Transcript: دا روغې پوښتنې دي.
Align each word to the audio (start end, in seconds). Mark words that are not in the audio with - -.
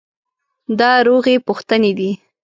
دا 0.79 0.91
روغې 1.07 1.35
پوښتنې 1.47 1.91
دي. 1.99 2.11